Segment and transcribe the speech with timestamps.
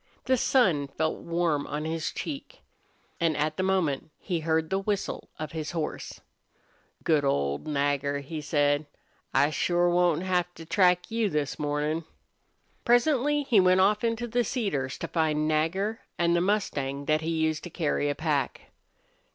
[0.25, 2.63] The sun felt warm on his cheek.
[3.19, 6.21] And at the moment he heard the whistle of his horse.
[7.03, 8.87] "Good old Nagger!" he said.
[9.31, 12.05] "I shore won't have to track you this mornin'."
[12.83, 17.29] Presently he went off into the cedars to find Nagger and the mustang that he
[17.29, 18.71] used to carry a pack.